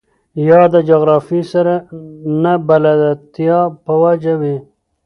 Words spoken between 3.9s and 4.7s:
وجه وي.